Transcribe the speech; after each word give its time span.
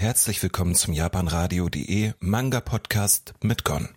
Herzlich 0.00 0.42
willkommen 0.42 0.74
zum 0.74 0.94
japanradio.de 0.94 2.12
Manga 2.20 2.60
Podcast 2.60 3.34
mit 3.42 3.64
Gon. 3.64 3.90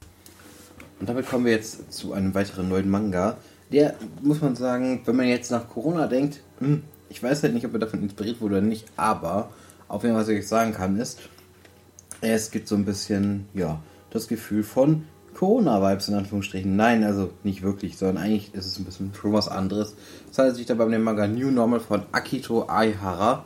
Und 1.00 1.08
damit 1.08 1.30
kommen 1.30 1.46
wir 1.46 1.54
jetzt 1.54 1.94
zu 1.94 2.12
einem 2.12 2.34
weiteren 2.36 2.68
neuen 2.68 2.90
Manga. 2.90 3.38
Der, 3.72 3.96
muss 4.22 4.42
man 4.42 4.58
sagen, 4.58 5.04
wenn 5.06 5.16
man 5.16 5.28
jetzt 5.28 5.50
nach 5.50 5.70
Corona 5.70 6.08
denkt, 6.08 6.42
hm, 6.60 6.84
ich 7.08 7.24
weiß 7.24 7.44
halt 7.44 7.54
nicht, 7.54 7.66
ob 7.66 7.72
er 7.72 7.80
davon 7.80 8.02
inspiriert 8.02 8.42
wurde 8.42 8.56
oder 8.56 8.66
nicht, 8.66 8.86
aber 8.98 9.52
auf 9.88 10.04
jeden 10.04 10.14
Fall, 10.14 10.24
was 10.24 10.30
ich 10.30 10.46
sagen 10.46 10.74
kann, 10.74 11.00
ist, 11.00 11.22
es 12.20 12.52
gibt 12.52 12.68
so 12.68 12.76
ein 12.76 12.84
bisschen, 12.84 13.48
ja, 13.54 13.82
das 14.10 14.28
Gefühl 14.28 14.64
von 14.64 15.06
Corona-Vibes 15.36 16.10
in 16.10 16.16
Anführungsstrichen. 16.16 16.76
Nein, 16.76 17.06
also 17.06 17.32
nicht 17.46 17.62
wirklich, 17.62 17.98
sondern 17.98 18.18
eigentlich 18.18 18.54
ist 18.54 18.66
es 18.66 18.78
ein 18.78 18.84
bisschen 18.84 19.14
schon 19.14 19.32
was 19.32 19.48
anderes. 19.48 19.96
Es 20.30 20.38
handelt 20.38 20.58
sich 20.58 20.66
dabei 20.66 20.84
um 20.84 20.92
den 20.92 21.02
Manga 21.02 21.28
New 21.28 21.50
Normal 21.50 21.80
von 21.80 22.04
Akito 22.12 22.68
Aihara. 22.68 23.46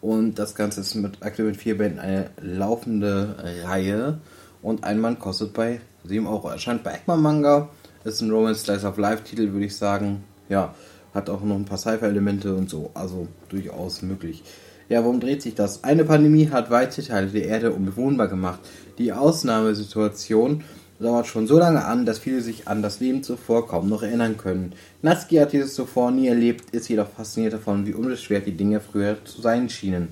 Und 0.00 0.38
das 0.38 0.54
Ganze 0.54 0.80
ist 0.80 0.94
mit 0.94 1.18
aktuell 1.20 1.48
mit 1.48 1.56
vier 1.56 1.76
Bänden 1.76 1.98
eine 1.98 2.30
laufende 2.40 3.36
Reihe. 3.64 4.18
Und 4.62 4.84
ein 4.84 5.00
Mann 5.00 5.18
kostet 5.18 5.52
bei 5.52 5.80
7 6.04 6.26
Euro. 6.26 6.48
Erscheint 6.48 6.84
bei 6.84 6.94
Ekman 6.94 7.20
Manga. 7.20 7.68
Ist 8.04 8.20
ein 8.20 8.30
Romance 8.30 8.62
Slice 8.62 8.86
of 8.86 8.96
Life 8.96 9.24
Titel, 9.24 9.52
würde 9.52 9.66
ich 9.66 9.76
sagen. 9.76 10.24
Ja, 10.48 10.74
hat 11.14 11.28
auch 11.28 11.42
noch 11.42 11.56
ein 11.56 11.64
paar 11.64 11.78
Cypher-Elemente 11.78 12.54
und 12.54 12.70
so. 12.70 12.90
Also 12.94 13.26
durchaus 13.48 14.02
möglich. 14.02 14.42
Ja, 14.88 15.04
worum 15.04 15.20
dreht 15.20 15.42
sich 15.42 15.54
das? 15.54 15.84
Eine 15.84 16.04
Pandemie 16.04 16.48
hat 16.48 16.70
weite 16.70 17.04
Teile 17.04 17.26
der 17.26 17.44
Erde 17.44 17.72
unbewohnbar 17.72 18.28
gemacht. 18.28 18.60
Die 18.96 19.12
Ausnahmesituation 19.12 20.64
dauert 21.00 21.26
schon 21.26 21.46
so 21.46 21.58
lange 21.58 21.84
an, 21.84 22.06
dass 22.06 22.18
viele 22.18 22.40
sich 22.40 22.66
an 22.66 22.82
das 22.82 23.00
Leben 23.00 23.22
zuvor 23.22 23.68
kaum 23.68 23.88
noch 23.88 24.02
erinnern 24.02 24.36
können. 24.36 24.72
Natsuki 25.02 25.36
hat 25.36 25.52
dieses 25.52 25.74
zuvor 25.74 26.10
nie 26.10 26.28
erlebt, 26.28 26.70
ist 26.74 26.88
jedoch 26.88 27.08
fasziniert 27.08 27.52
davon, 27.52 27.86
wie 27.86 27.94
unbeschwert 27.94 28.46
die 28.46 28.56
Dinge 28.56 28.80
früher 28.80 29.16
zu 29.24 29.40
sein 29.40 29.68
schienen. 29.68 30.08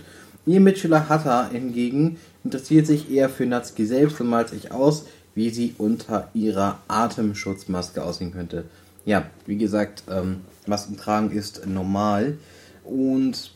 Ihr 0.47 0.61
Mitschüler 0.61 1.09
Hatta 1.09 1.49
hingegen 1.51 2.19
interessiert 2.45 2.87
sich 2.87 3.11
eher 3.11 3.29
für 3.29 3.47
Natsuki 3.47 3.85
selbst 3.85 4.21
und 4.21 4.29
malt 4.29 4.51
sich 4.51 4.71
aus, 4.71 5.07
wie 5.35 5.51
sie 5.51 5.75
unter 5.79 6.29
ihrer 6.35 6.79
Atemschutzmaske 6.89 8.03
aussehen 8.03 8.33
könnte. 8.33 8.65
Ja, 9.05 9.27
wie 9.45 9.57
gesagt, 9.57 10.05
ähm, 10.11 10.43
Maskentragen 10.67 11.31
ist 11.31 11.67
normal 11.67 12.39
und 12.85 13.53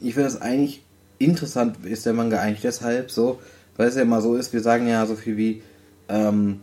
ich 0.00 0.14
finde 0.14 0.28
es 0.28 0.40
eigentlich 0.40 0.82
interessant, 1.18 1.84
ist 1.84 2.06
der 2.06 2.14
Manga 2.14 2.40
eigentlich 2.40 2.62
deshalb 2.62 3.10
so, 3.10 3.40
weil 3.76 3.88
es 3.88 3.96
ja 3.96 4.02
immer 4.02 4.20
so 4.20 4.36
ist, 4.36 4.52
wir 4.52 4.60
sagen 4.60 4.88
ja 4.88 5.06
so 5.06 5.14
viel 5.14 5.36
wie, 5.36 5.62
ähm, 6.10 6.60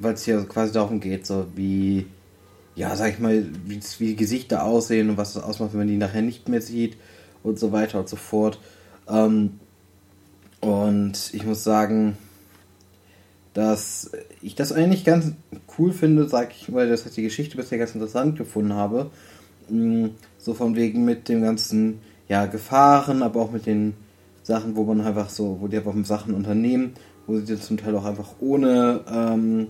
weil 0.00 0.14
es 0.14 0.24
hier 0.24 0.44
quasi 0.44 0.72
darum 0.72 1.00
geht, 1.00 1.26
so 1.26 1.46
wie, 1.54 2.06
ja, 2.76 2.94
sag 2.96 3.12
ich 3.12 3.18
mal, 3.18 3.46
wie, 3.66 3.80
wie 3.98 4.14
Gesichter 4.14 4.64
aussehen 4.64 5.10
und 5.10 5.16
was 5.16 5.34
das 5.34 5.42
ausmacht, 5.42 5.72
wenn 5.72 5.80
man 5.80 5.88
die 5.88 5.96
nachher 5.96 6.22
nicht 6.22 6.48
mehr 6.48 6.60
sieht 6.60 6.96
und 7.42 7.58
so 7.58 7.72
weiter 7.72 7.98
und 7.98 8.08
so 8.08 8.16
fort. 8.16 8.58
Ähm, 9.08 9.58
und 10.60 11.30
ich 11.32 11.44
muss 11.44 11.64
sagen, 11.64 12.16
dass 13.54 14.10
ich 14.40 14.54
das 14.54 14.72
eigentlich 14.72 15.04
ganz 15.04 15.32
cool 15.78 15.92
finde, 15.92 16.28
sag 16.28 16.52
ich 16.52 16.68
mal, 16.68 16.88
dass 16.88 17.06
ich 17.06 17.12
die 17.12 17.22
Geschichte 17.22 17.56
bisher 17.56 17.78
ganz 17.78 17.94
interessant 17.94 18.36
gefunden 18.36 18.74
habe. 18.74 19.10
Mm, 19.68 20.06
so 20.38 20.54
von 20.54 20.76
wegen 20.76 21.04
mit 21.04 21.28
dem 21.28 21.42
ganzen, 21.42 22.00
ja, 22.28 22.46
Gefahren, 22.46 23.22
aber 23.22 23.40
auch 23.40 23.50
mit 23.50 23.66
den 23.66 23.94
Sachen, 24.42 24.76
wo 24.76 24.84
man 24.84 25.00
einfach 25.00 25.30
so, 25.30 25.58
wo 25.60 25.68
die 25.68 25.78
einfach 25.78 25.94
Sachen 26.04 26.34
unternehmen 26.34 26.94
wo 27.26 27.38
sie 27.38 27.58
zum 27.58 27.76
Teil 27.76 27.96
auch 27.96 28.04
einfach 28.04 28.34
ohne, 28.40 29.00
ähm, 29.08 29.68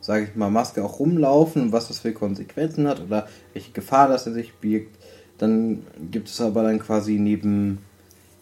sage 0.00 0.24
ich 0.24 0.36
mal, 0.36 0.50
Maske 0.50 0.84
auch 0.84 0.98
rumlaufen 0.98 1.62
und 1.62 1.72
was 1.72 1.88
das 1.88 2.00
für 2.00 2.12
Konsequenzen 2.12 2.86
hat 2.86 3.00
oder 3.00 3.26
welche 3.52 3.72
Gefahr 3.72 4.08
das 4.08 4.26
in 4.26 4.34
sich 4.34 4.54
birgt. 4.54 4.98
Dann 5.38 5.82
gibt 6.10 6.28
es 6.28 6.40
aber 6.40 6.62
dann 6.62 6.78
quasi 6.78 7.18
neben 7.18 7.78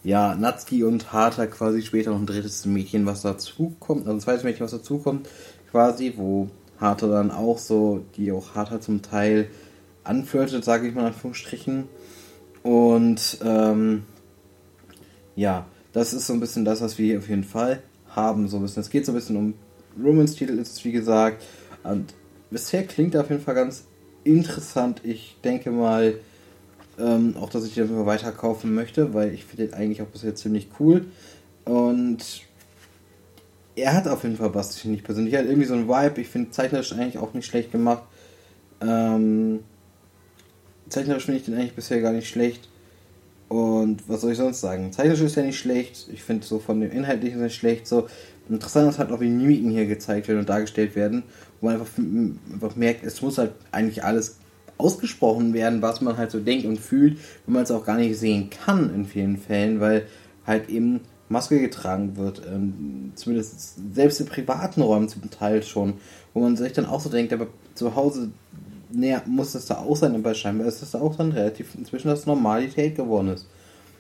ja, 0.05 0.35
Natsuki 0.35 0.85
und 0.85 1.13
Harter 1.13 1.47
quasi 1.47 1.83
später 1.83 2.11
noch 2.11 2.19
ein 2.19 2.27
drittes 2.27 2.67
Mädchen, 2.67 3.07
was 3.07 3.23
dazukommt, 3.23 4.03
also 4.03 4.13
ein 4.13 4.20
zweites 4.20 4.45
Mädchen, 4.45 4.65
was 4.65 4.73
dazukommt, 4.73 5.29
quasi, 5.70 6.15
wo 6.17 6.48
Harter 6.79 7.09
dann 7.09 7.31
auch 7.31 7.59
so, 7.59 8.05
die 8.17 8.33
auch 8.33 8.55
Harter 8.55 8.81
zum 8.81 9.02
Teil 9.02 9.48
anflirtet, 10.02 10.64
sage 10.64 10.89
ich 10.89 10.95
mal 10.95 11.02
in 11.02 11.07
Anführungsstrichen. 11.08 11.85
Und 12.64 13.39
ähm, 13.45 14.02
ja, 15.36 15.67
das 15.92 16.13
ist 16.13 16.27
so 16.27 16.33
ein 16.33 16.41
bisschen 16.41 16.64
das, 16.64 16.81
was 16.81 16.98
wir 16.98 17.07
hier 17.07 17.19
auf 17.19 17.29
jeden 17.29 17.45
Fall 17.45 17.83
haben. 18.14 18.48
So 18.48 18.56
ein 18.56 18.62
bisschen. 18.62 18.83
Es 18.83 18.90
geht 18.90 19.06
so 19.06 19.12
ein 19.12 19.17
bisschen 19.17 19.36
um 19.36 19.55
Romance-Titel, 20.02 20.58
ist 20.58 20.73
es 20.73 20.84
wie 20.84 20.92
gesagt. 20.92 21.42
Und 21.83 22.14
bisher 22.50 22.84
klingt 22.86 23.14
er 23.14 23.23
auf 23.23 23.30
jeden 23.30 23.42
Fall 23.42 23.55
ganz 23.55 23.84
interessant. 24.24 25.00
Ich 25.05 25.36
denke 25.42 25.70
mal 25.70 26.14
ähm, 26.98 27.36
auch, 27.39 27.51
dass 27.51 27.64
ich 27.64 27.74
den 27.74 27.89
immer 27.89 28.06
weiter 28.06 28.33
kaufen 28.33 28.74
möchte, 28.74 29.14
weil 29.14 29.34
ich 29.34 29.45
finde 29.45 29.67
den 29.67 29.74
eigentlich 29.74 30.02
auch 30.02 30.06
bisher 30.06 30.34
ziemlich 30.34 30.68
cool. 30.78 31.06
Und 31.64 32.42
er 33.74 33.95
hat 33.95 34.06
auf 34.06 34.22
jeden 34.22 34.36
Fall 34.36 34.55
was, 34.55 34.77
finde 34.77 34.96
ich 34.96 35.05
persönlich. 35.05 35.34
Er 35.34 35.40
hat 35.40 35.46
irgendwie 35.46 35.67
so 35.67 35.74
ein 35.74 35.89
Vibe. 35.89 36.20
Ich 36.20 36.28
finde 36.28 36.51
zeichnerisch 36.51 36.92
eigentlich 36.92 37.18
auch 37.18 37.34
nicht 37.34 37.46
schlecht 37.46 37.72
gemacht. 37.72 38.02
Ähm, 38.80 39.61
zeichnerisch 40.89 41.24
finde 41.24 41.40
ich 41.40 41.46
den 41.46 41.55
eigentlich 41.55 41.74
bisher 41.74 42.01
gar 42.01 42.12
nicht 42.12 42.28
schlecht. 42.28 42.68
Und 43.52 44.08
was 44.08 44.23
soll 44.23 44.33
ich 44.33 44.39
sonst 44.39 44.63
sagen? 44.63 44.90
Zeichnerisch 44.92 45.20
ist 45.20 45.36
ja 45.36 45.42
nicht 45.42 45.58
schlecht. 45.58 46.08
Ich 46.11 46.23
finde 46.23 46.46
so 46.46 46.58
von 46.58 46.80
dem 46.80 46.90
Inhaltlichen 46.90 47.42
nicht 47.42 47.55
schlecht. 47.55 47.86
So 47.86 48.07
interessant 48.48 48.89
ist 48.89 48.98
halt 48.98 49.13
auch, 49.13 49.20
wie 49.20 49.29
Mimiken 49.29 49.70
hier 49.70 49.85
gezeigt 49.85 50.27
werden 50.27 50.39
und 50.39 50.48
dargestellt 50.48 50.96
werden. 50.96 51.23
Wo 51.61 51.67
man 51.67 51.74
einfach, 51.79 51.92
einfach 52.51 52.77
merkt, 52.77 53.05
es 53.05 53.20
muss 53.20 53.36
halt 53.36 53.52
eigentlich 53.70 54.05
alles 54.05 54.39
ausgesprochen 54.79 55.52
werden, 55.52 55.83
was 55.83 56.01
man 56.01 56.17
halt 56.17 56.30
so 56.30 56.40
denkt 56.40 56.64
und 56.64 56.80
fühlt, 56.80 57.18
wenn 57.45 57.52
man 57.52 57.64
es 57.64 57.70
auch 57.70 57.85
gar 57.85 57.98
nicht 57.98 58.18
sehen 58.18 58.48
kann 58.48 58.89
in 58.95 59.05
vielen 59.05 59.36
Fällen, 59.36 59.80
weil 59.80 60.07
halt 60.46 60.70
eben 60.70 61.01
Maske 61.29 61.61
getragen 61.61 62.17
wird. 62.17 62.40
Ähm, 62.51 63.13
zumindest 63.17 63.95
selbst 63.95 64.19
in 64.19 64.29
privaten 64.29 64.80
Räumen 64.80 65.11
zum 65.11 65.30
Teil 65.30 65.63
schon. 65.63 65.92
Wo 66.33 66.40
man 66.40 66.57
sich 66.57 66.73
dann 66.73 66.86
auch 66.86 67.01
so 67.01 67.11
denkt, 67.11 67.34
aber 67.34 67.48
zu 67.74 67.95
Hause 67.96 68.30
naja, 68.92 69.23
muss 69.27 69.53
das 69.53 69.67
da 69.67 69.79
auch 69.79 69.97
sein, 69.97 70.14
aber 70.14 70.35
scheinbar 70.35 70.67
ist 70.67 70.83
das 70.83 70.92
da 70.92 71.01
auch 71.01 71.17
dann 71.17 71.33
relativ 71.33 71.75
inzwischen 71.75 72.08
das 72.08 72.27
Normalität 72.27 72.97
geworden 72.97 73.29
ist. 73.29 73.47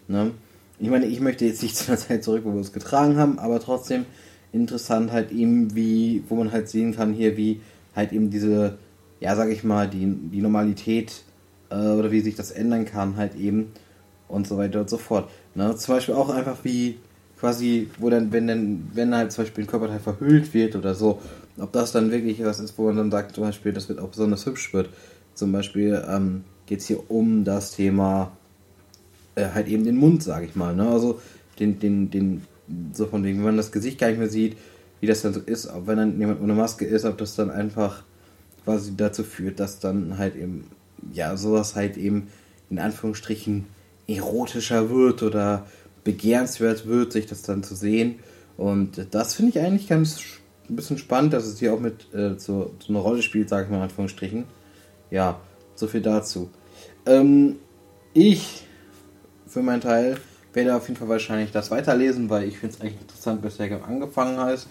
Ne? 0.08 0.32
Ich 0.78 0.90
meine, 0.90 1.06
ich 1.06 1.20
möchte 1.20 1.44
jetzt 1.44 1.62
nicht 1.62 1.76
zu 1.76 1.86
der 1.86 1.98
Zeit 1.98 2.24
zurück, 2.24 2.42
wo 2.44 2.52
wir 2.52 2.60
es 2.60 2.72
getragen 2.72 3.16
haben, 3.16 3.38
aber 3.38 3.60
trotzdem 3.60 4.04
interessant 4.52 5.12
halt 5.12 5.32
eben, 5.32 5.74
wie, 5.74 6.22
wo 6.28 6.36
man 6.36 6.52
halt 6.52 6.68
sehen 6.68 6.94
kann 6.94 7.12
hier, 7.12 7.36
wie 7.36 7.60
halt 7.96 8.12
eben 8.12 8.30
diese, 8.30 8.78
ja, 9.20 9.34
sag 9.36 9.48
ich 9.48 9.64
mal, 9.64 9.88
die, 9.88 10.06
die 10.06 10.42
Normalität 10.42 11.22
äh, 11.70 11.74
oder 11.74 12.10
wie 12.10 12.20
sich 12.20 12.34
das 12.34 12.50
ändern 12.50 12.84
kann, 12.84 13.16
halt 13.16 13.34
eben 13.34 13.72
und 14.28 14.46
so 14.46 14.56
weiter 14.58 14.80
und 14.80 14.90
so 14.90 14.98
fort. 14.98 15.30
Ne? 15.54 15.74
Zum 15.76 15.94
Beispiel 15.94 16.14
auch 16.14 16.30
einfach 16.30 16.58
wie 16.64 16.98
quasi, 17.38 17.88
wo 17.98 18.08
dann, 18.08 18.32
wenn 18.32 18.46
dann, 18.46 18.90
wenn 18.94 19.14
halt 19.14 19.32
zum 19.32 19.44
Beispiel 19.44 19.64
ein 19.64 19.66
Körperteil 19.66 20.00
verhüllt 20.00 20.54
wird 20.54 20.76
oder 20.76 20.94
so, 20.94 21.20
ob 21.58 21.72
das 21.72 21.92
dann 21.92 22.10
wirklich 22.10 22.42
was 22.44 22.60
ist, 22.60 22.78
wo 22.78 22.86
man 22.86 22.96
dann 22.96 23.10
sagt, 23.10 23.34
zum 23.34 23.44
Beispiel, 23.44 23.72
das 23.72 23.88
wird 23.88 23.98
auch 23.98 24.08
besonders 24.08 24.46
hübsch 24.46 24.72
wird. 24.72 24.88
Zum 25.34 25.52
Beispiel 25.52 26.02
ähm, 26.08 26.44
geht 26.66 26.80
es 26.80 26.86
hier 26.86 27.10
um 27.10 27.44
das 27.44 27.72
Thema 27.72 28.36
äh, 29.34 29.48
halt 29.54 29.68
eben 29.68 29.84
den 29.84 29.96
Mund, 29.96 30.22
sage 30.22 30.46
ich 30.46 30.56
mal. 30.56 30.74
Ne? 30.74 30.88
Also 30.88 31.20
den, 31.58 31.78
den, 31.78 32.10
den, 32.10 32.42
so 32.92 33.06
von 33.06 33.24
wegen, 33.24 33.38
wenn 33.38 33.46
man 33.46 33.56
das 33.56 33.72
Gesicht 33.72 33.98
gar 33.98 34.08
nicht 34.08 34.18
mehr 34.18 34.28
sieht, 34.28 34.56
wie 35.00 35.06
das 35.06 35.22
dann 35.22 35.34
so 35.34 35.40
ist, 35.40 35.66
ob 35.66 35.86
wenn 35.86 35.98
dann 35.98 36.18
jemand 36.18 36.40
ohne 36.40 36.54
Maske 36.54 36.84
ist, 36.84 37.04
ob 37.04 37.18
das 37.18 37.34
dann 37.34 37.50
einfach 37.50 38.04
quasi 38.64 38.96
dazu 38.96 39.24
führt, 39.24 39.60
dass 39.60 39.80
dann 39.80 40.16
halt 40.16 40.36
eben, 40.36 40.68
ja, 41.12 41.36
sowas 41.36 41.74
halt 41.74 41.96
eben 41.96 42.28
in 42.70 42.78
Anführungsstrichen 42.78 43.66
erotischer 44.06 44.90
wird 44.90 45.22
oder 45.22 45.66
begehrenswert 46.04 46.86
wird, 46.86 47.12
sich 47.12 47.26
das 47.26 47.42
dann 47.42 47.62
zu 47.62 47.74
sehen. 47.74 48.16
Und 48.56 49.08
das 49.10 49.34
finde 49.34 49.50
ich 49.50 49.64
eigentlich 49.64 49.88
ganz 49.88 50.20
spannend 50.20 50.41
ein 50.72 50.76
bisschen 50.76 50.98
spannend, 50.98 51.32
dass 51.32 51.44
es 51.44 51.58
hier 51.58 51.74
auch 51.74 51.80
mit 51.80 52.12
äh, 52.14 52.38
so, 52.38 52.72
so 52.78 52.88
eine 52.88 52.98
Rolle 52.98 53.22
spielt, 53.22 53.48
sage 53.48 53.64
ich 53.64 53.70
mal 53.70 53.76
in 53.76 53.82
Anführungsstrichen. 53.82 54.44
Ja, 55.10 55.40
so 55.74 55.86
viel 55.86 56.00
dazu. 56.00 56.50
Ähm, 57.06 57.56
ich, 58.14 58.66
für 59.46 59.62
meinen 59.62 59.80
Teil, 59.80 60.16
werde 60.54 60.74
auf 60.74 60.88
jeden 60.88 60.98
Fall 60.98 61.08
wahrscheinlich 61.08 61.52
das 61.52 61.70
weiterlesen, 61.70 62.30
weil 62.30 62.48
ich 62.48 62.58
finde 62.58 62.74
es 62.74 62.80
eigentlich 62.80 63.00
interessant, 63.00 63.42
bis 63.42 63.56
der 63.56 63.84
angefangen 63.84 64.38
hat. 64.38 64.66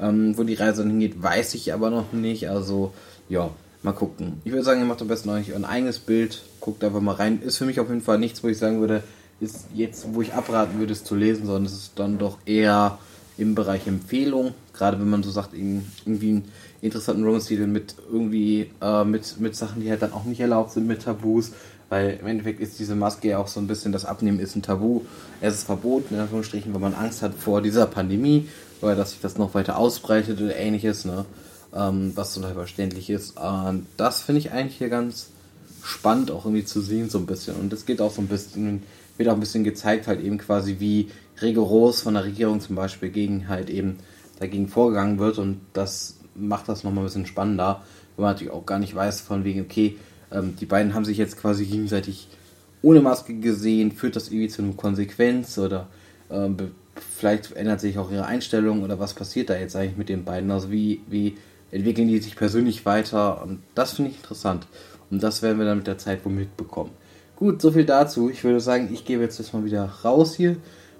Ähm, 0.00 0.36
wo 0.36 0.42
die 0.42 0.54
Reise 0.54 0.82
hingeht, 0.82 1.22
weiß 1.22 1.54
ich 1.54 1.72
aber 1.72 1.90
noch 1.90 2.12
nicht. 2.12 2.48
Also, 2.48 2.92
ja, 3.28 3.50
mal 3.82 3.92
gucken. 3.92 4.40
Ich 4.44 4.50
würde 4.50 4.64
sagen, 4.64 4.80
ihr 4.80 4.86
macht 4.86 5.02
am 5.02 5.08
besten 5.08 5.28
euch 5.28 5.54
ein 5.54 5.64
eigenes 5.64 5.98
Bild. 5.98 6.42
Guckt 6.60 6.82
einfach 6.82 7.00
mal 7.00 7.14
rein. 7.14 7.40
Ist 7.42 7.58
für 7.58 7.66
mich 7.66 7.78
auf 7.78 7.88
jeden 7.88 8.00
Fall 8.00 8.18
nichts, 8.18 8.42
wo 8.42 8.48
ich 8.48 8.58
sagen 8.58 8.80
würde, 8.80 9.02
ist 9.40 9.66
jetzt, 9.74 10.14
wo 10.14 10.22
ich 10.22 10.32
abraten 10.32 10.78
würde, 10.78 10.92
es 10.92 11.04
zu 11.04 11.14
lesen, 11.14 11.46
sondern 11.46 11.66
es 11.66 11.72
ist 11.72 11.92
dann 11.96 12.18
doch 12.18 12.38
eher 12.46 12.98
im 13.38 13.54
Bereich 13.54 13.86
Empfehlung, 13.86 14.54
gerade 14.72 14.98
wenn 15.00 15.08
man 15.08 15.22
so 15.22 15.30
sagt, 15.30 15.54
irgendwie 15.54 16.28
einen 16.28 16.44
interessanten 16.80 17.24
Romance-Titel 17.24 17.66
mit 17.66 17.94
irgendwie 18.10 18.70
äh, 18.80 19.04
mit, 19.04 19.40
mit 19.40 19.56
Sachen, 19.56 19.82
die 19.82 19.90
halt 19.90 20.02
dann 20.02 20.12
auch 20.12 20.24
nicht 20.24 20.40
erlaubt 20.40 20.72
sind, 20.72 20.86
mit 20.86 21.02
Tabus, 21.02 21.52
weil 21.88 22.18
im 22.20 22.26
Endeffekt 22.26 22.60
ist 22.60 22.78
diese 22.78 22.94
Maske 22.94 23.28
ja 23.28 23.38
auch 23.38 23.48
so 23.48 23.60
ein 23.60 23.66
bisschen, 23.66 23.92
das 23.92 24.04
Abnehmen 24.06 24.40
ist 24.40 24.56
ein 24.56 24.62
Tabu, 24.62 25.02
es 25.42 25.54
ist 25.54 25.64
verboten, 25.64 26.14
in 26.14 26.20
Anführungsstrichen, 26.20 26.72
weil 26.72 26.80
man 26.80 26.94
Angst 26.94 27.20
hat 27.20 27.34
vor 27.34 27.60
dieser 27.60 27.86
Pandemie, 27.86 28.48
oder 28.80 28.96
dass 28.96 29.10
sich 29.10 29.20
das 29.20 29.36
noch 29.36 29.54
weiter 29.54 29.76
ausbreitet 29.76 30.40
oder 30.40 30.56
ähnliches, 30.56 31.04
ne? 31.04 31.26
Ähm, 31.74 32.12
was 32.14 32.34
total 32.34 32.54
verständlich 32.54 33.08
ist. 33.10 33.38
Und 33.38 33.86
das 33.96 34.22
finde 34.22 34.40
ich 34.40 34.52
eigentlich 34.52 34.78
hier 34.78 34.88
ganz 34.88 35.31
spannend 35.82 36.30
auch 36.30 36.44
irgendwie 36.44 36.64
zu 36.64 36.80
sehen, 36.80 37.10
so 37.10 37.18
ein 37.18 37.26
bisschen. 37.26 37.56
Und 37.56 37.72
es 37.72 37.86
geht 37.86 38.00
auch 38.00 38.12
so 38.12 38.20
ein 38.22 38.28
bisschen 38.28 38.82
wird 39.16 39.28
auch 39.28 39.34
ein 39.34 39.40
bisschen 39.40 39.64
gezeigt, 39.64 40.06
halt 40.06 40.20
eben 40.20 40.38
quasi, 40.38 40.76
wie 40.78 41.08
rigoros 41.40 42.02
von 42.02 42.14
der 42.14 42.24
Regierung 42.24 42.60
zum 42.60 42.76
Beispiel 42.76 43.10
gegen 43.10 43.48
halt 43.48 43.70
eben 43.70 43.98
dagegen 44.38 44.68
vorgegangen 44.68 45.18
wird. 45.18 45.38
Und 45.38 45.60
das 45.72 46.16
macht 46.34 46.68
das 46.68 46.84
nochmal 46.84 47.04
ein 47.04 47.06
bisschen 47.06 47.26
spannender, 47.26 47.82
weil 48.16 48.24
man 48.24 48.32
natürlich 48.32 48.52
auch 48.52 48.66
gar 48.66 48.78
nicht 48.78 48.94
weiß, 48.94 49.20
von 49.20 49.44
wegen, 49.44 49.60
okay, 49.60 49.96
ähm, 50.30 50.56
die 50.58 50.66
beiden 50.66 50.94
haben 50.94 51.04
sich 51.04 51.18
jetzt 51.18 51.36
quasi 51.36 51.66
gegenseitig 51.66 52.28
ohne 52.80 53.00
Maske 53.00 53.34
gesehen, 53.34 53.92
führt 53.92 54.16
das 54.16 54.28
irgendwie 54.28 54.48
zu 54.48 54.62
einer 54.62 54.72
Konsequenz 54.72 55.56
oder 55.58 55.88
ähm, 56.30 56.56
vielleicht 57.16 57.52
ändert 57.52 57.80
sich 57.80 57.98
auch 57.98 58.10
ihre 58.10 58.26
Einstellung 58.26 58.82
oder 58.82 58.98
was 58.98 59.14
passiert 59.14 59.50
da 59.50 59.56
jetzt 59.56 59.76
eigentlich 59.76 59.96
mit 59.96 60.08
den 60.08 60.24
beiden, 60.24 60.50
also 60.50 60.70
wie, 60.72 61.00
wie 61.08 61.36
entwickeln 61.70 62.08
die 62.08 62.18
sich 62.18 62.34
persönlich 62.34 62.84
weiter? 62.84 63.42
Und 63.42 63.60
das 63.74 63.92
finde 63.92 64.10
ich 64.10 64.16
interessant 64.16 64.66
und 65.12 65.22
das 65.22 65.42
werden 65.42 65.58
wir 65.58 65.66
dann 65.66 65.78
mit 65.78 65.86
der 65.86 65.98
Zeit 65.98 66.24
wohl 66.24 66.32
mitbekommen. 66.32 66.90
Gut, 67.36 67.60
so 67.60 67.70
viel 67.70 67.84
dazu. 67.84 68.30
Ich 68.30 68.42
würde 68.44 68.60
sagen, 68.60 68.88
ich 68.92 69.04
gebe 69.04 69.22
jetzt 69.22 69.38
erstmal 69.38 69.64
wieder 69.64 69.84
raus 69.84 70.34
hier. 70.34 70.56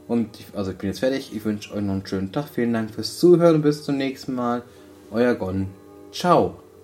Und 0.07 0.39
ich, 0.39 0.47
also 0.55 0.73
ich 0.73 0.77
bin 0.77 0.89
jetzt 0.89 0.99
fertig. 0.99 1.35
Ich 1.35 1.45
wünsche 1.45 1.73
euch 1.73 1.81
noch 1.81 1.95
einen 1.95 2.07
schönen 2.07 2.31
Tag. 2.31 2.49
Vielen 2.49 2.75
Dank 2.75 2.91
fürs 2.91 3.19
Zuhören 3.19 3.63
bis 3.63 3.85
zum 3.85 3.97
nächsten 3.97 4.35
Mal. 4.35 4.63
Euer 5.11 5.35
Gon. 5.35 5.69
Ciao. 6.13 6.57